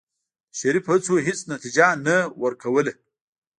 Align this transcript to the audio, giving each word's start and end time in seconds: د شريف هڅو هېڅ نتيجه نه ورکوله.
د 0.51 0.53
شريف 0.59 0.85
هڅو 0.91 1.15
هېڅ 1.27 1.39
نتيجه 1.53 1.87
نه 2.05 2.15
ورکوله. 2.43 2.93